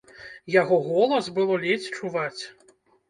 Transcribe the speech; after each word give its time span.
Яго 0.61 0.79
голас 0.87 1.29
было 1.37 1.59
ледзь 1.67 1.93
чуваць. 2.01 2.39